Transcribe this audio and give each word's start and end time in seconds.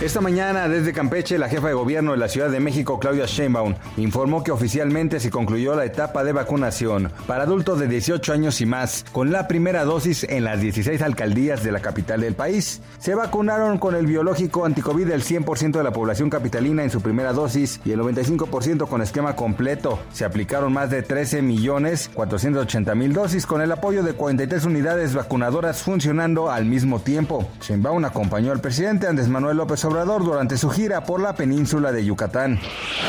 Esta 0.00 0.22
mañana 0.22 0.66
desde 0.66 0.94
Campeche, 0.94 1.36
la 1.36 1.50
jefa 1.50 1.68
de 1.68 1.74
gobierno 1.74 2.12
de 2.12 2.16
la 2.16 2.30
Ciudad 2.30 2.48
de 2.48 2.58
México, 2.58 2.98
Claudia 2.98 3.26
Sheinbaum, 3.26 3.74
informó 3.98 4.42
que 4.42 4.50
oficialmente 4.50 5.20
se 5.20 5.28
concluyó 5.28 5.74
la 5.74 5.84
etapa 5.84 6.24
de 6.24 6.32
vacunación 6.32 7.12
para 7.26 7.42
adultos 7.42 7.78
de 7.78 7.86
18 7.86 8.32
años 8.32 8.62
y 8.62 8.66
más, 8.66 9.04
con 9.12 9.30
la 9.30 9.46
primera 9.46 9.84
dosis 9.84 10.24
en 10.24 10.44
las 10.44 10.62
16 10.62 11.02
alcaldías 11.02 11.62
de 11.62 11.72
la 11.72 11.80
capital 11.80 12.22
del 12.22 12.34
país. 12.34 12.80
Se 12.98 13.14
vacunaron 13.14 13.76
con 13.76 13.94
el 13.94 14.06
biológico 14.06 14.64
anticovid 14.64 15.10
el 15.10 15.22
100% 15.22 15.72
de 15.72 15.84
la 15.84 15.92
población 15.92 16.30
capitalina 16.30 16.82
en 16.82 16.90
su 16.90 17.02
primera 17.02 17.34
dosis 17.34 17.78
y 17.84 17.92
el 17.92 18.00
95% 18.00 18.88
con 18.88 19.02
esquema 19.02 19.36
completo. 19.36 19.98
Se 20.14 20.24
aplicaron 20.24 20.72
más 20.72 20.88
de 20.88 21.02
13 21.02 21.42
millones 21.42 22.10
480 22.14 22.94
mil 22.94 23.12
dosis 23.12 23.44
con 23.44 23.60
el 23.60 23.70
apoyo 23.70 24.02
de 24.02 24.14
43 24.14 24.64
unidades 24.64 25.12
vacunadoras 25.12 25.82
funcionando 25.82 26.50
al 26.50 26.64
mismo 26.64 27.00
tiempo. 27.00 27.46
Sheinbaum 27.60 28.06
acompañó 28.06 28.52
al 28.52 28.62
presidente 28.62 29.06
Andrés 29.06 29.28
Manuel 29.28 29.58
López 29.58 29.84
Obrador 29.84 29.89
durante 29.90 30.56
su 30.56 30.70
gira 30.70 31.02
por 31.02 31.20
la 31.20 31.34
península 31.34 31.90
de 31.90 32.04
Yucatán. 32.04 32.60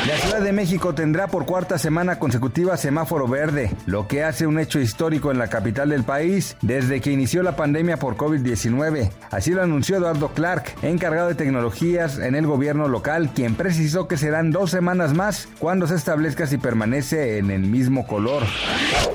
La 0.08 0.18
Ciudad 0.18 0.42
de 0.42 0.52
México 0.52 0.96
tendrá 0.96 1.28
por 1.28 1.46
cuarta 1.46 1.78
semana 1.78 2.18
consecutiva 2.18 2.76
semáforo 2.76 3.28
verde, 3.28 3.72
lo 3.86 4.08
que 4.08 4.24
hace 4.24 4.48
un 4.48 4.58
hecho 4.58 4.80
histórico 4.80 5.32
en 5.32 5.38
la 5.38 5.48
capital 5.48 5.90
del 5.90 6.04
país 6.04 6.58
desde 6.62 7.00
que 7.00 7.12
inició 7.12 7.44
la 7.44 7.56
pandemia 7.56 7.98
por 7.98 8.18
COVID-19. 8.18 9.12
Así 9.30 9.52
lo 9.52 9.62
anunció 9.62 9.98
Eduardo 9.98 10.30
Clark, 10.30 10.74
encargado 10.82 11.28
de 11.28 11.36
tecnologías 11.36 12.18
en 12.18 12.34
el 12.34 12.48
gobierno 12.48 12.88
local, 12.88 13.30
quien 13.34 13.54
precisó 13.54 14.08
que 14.08 14.18
serán 14.18 14.52
dos 14.52 14.72
semanas 14.72 15.14
más 15.14 15.48
cuando 15.59 15.86
se 15.86 15.96
establezca 15.96 16.48
si 16.48 16.58
permanece 16.58 17.38
en 17.38 17.52
el 17.52 17.62
mismo 17.62 18.08
color. 18.08 18.44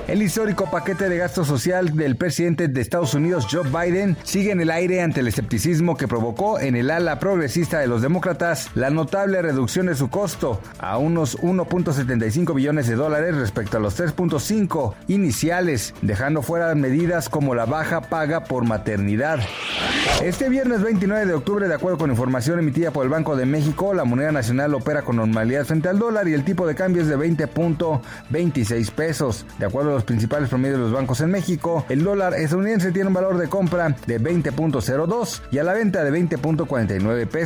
El 0.06 0.22
histórico 0.22 0.70
paquete 0.70 1.08
de 1.08 1.18
gasto 1.18 1.44
social 1.44 1.96
del 1.96 2.14
presidente 2.14 2.68
de 2.68 2.80
Estados 2.80 3.14
Unidos, 3.14 3.48
Joe 3.50 3.68
Biden, 3.68 4.16
sigue 4.22 4.52
en 4.52 4.60
el 4.60 4.70
aire 4.70 5.02
ante 5.02 5.18
el 5.18 5.26
escepticismo 5.26 5.96
que 5.96 6.06
provocó 6.06 6.60
en 6.60 6.76
el 6.76 6.90
ala 6.90 7.18
de 7.56 7.86
los 7.86 8.02
demócratas 8.02 8.68
la 8.74 8.90
notable 8.90 9.40
reducción 9.40 9.86
de 9.86 9.94
su 9.94 10.10
costo 10.10 10.60
a 10.78 10.98
unos 10.98 11.38
1.75 11.38 12.54
billones 12.54 12.86
de 12.86 12.96
dólares 12.96 13.34
respecto 13.34 13.78
a 13.78 13.80
los 13.80 13.98
3.5 13.98 14.92
iniciales, 15.08 15.94
dejando 16.02 16.42
fuera 16.42 16.74
medidas 16.74 17.30
como 17.30 17.54
la 17.54 17.64
baja 17.64 18.02
paga 18.02 18.44
por 18.44 18.66
maternidad. 18.66 19.40
Este 20.22 20.50
viernes 20.50 20.82
29 20.82 21.24
de 21.24 21.32
octubre, 21.32 21.66
de 21.66 21.74
acuerdo 21.74 21.96
con 21.96 22.10
información 22.10 22.58
emitida 22.58 22.90
por 22.90 23.04
el 23.04 23.10
Banco 23.10 23.36
de 23.36 23.46
México, 23.46 23.94
la 23.94 24.04
moneda 24.04 24.32
nacional 24.32 24.74
opera 24.74 25.00
con 25.00 25.16
normalidad 25.16 25.64
frente 25.64 25.88
al 25.88 25.98
dólar 25.98 26.28
y 26.28 26.34
el 26.34 26.44
tipo 26.44 26.66
de 26.66 26.74
cambio 26.74 27.00
es 27.00 27.08
de 27.08 27.16
20.26 27.16 28.90
pesos. 28.90 29.46
De 29.58 29.64
acuerdo 29.64 29.92
a 29.92 29.94
los 29.94 30.04
principales 30.04 30.50
promedios 30.50 30.78
de 30.78 30.84
los 30.84 30.92
bancos 30.92 31.22
en 31.22 31.30
México, 31.30 31.86
el 31.88 32.04
dólar 32.04 32.34
estadounidense 32.34 32.92
tiene 32.92 33.08
un 33.08 33.14
valor 33.14 33.38
de 33.38 33.48
compra 33.48 33.96
de 34.06 34.20
20.02 34.20 35.40
y 35.50 35.58
a 35.58 35.64
la 35.64 35.72
venta 35.72 36.04
de 36.04 36.12
20.49 36.12 37.26
pesos. 37.28 37.45